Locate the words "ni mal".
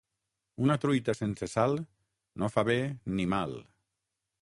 3.19-3.59